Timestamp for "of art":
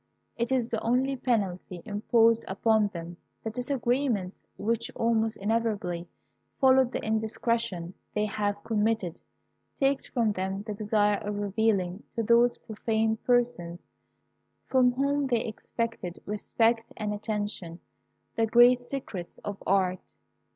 19.45-19.99